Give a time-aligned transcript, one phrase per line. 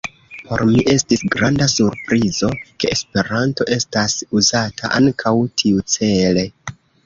[0.45, 2.49] Por mi estis granda surprizo,
[2.85, 6.51] ke Esperanto estas uzata ankaŭ tiucele.